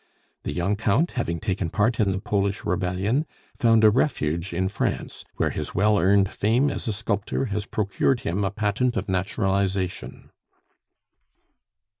[0.41, 3.27] The young Count, having taken part in the Polish rebellion,
[3.59, 8.21] found a refuge in France, where his well earned fame as a sculptor has procured
[8.21, 10.31] him a patent of naturalization."